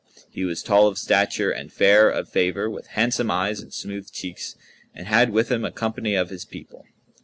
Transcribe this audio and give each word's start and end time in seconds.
He 0.31 0.43
was 0.43 0.63
tall 0.63 0.87
of 0.87 0.97
stature 0.97 1.51
and 1.51 1.71
fair 1.71 2.09
of 2.09 2.27
favour, 2.27 2.67
with 2.67 2.87
handsome 2.97 3.29
eyes 3.29 3.59
and 3.59 3.71
smooth 3.71 4.11
cheeks, 4.11 4.55
and 4.95 5.05
had 5.05 5.29
with 5.29 5.51
him 5.51 5.63
a 5.63 5.69
company 5.71 6.15
of 6.15 6.31
his 6.31 6.43
people. 6.43 6.87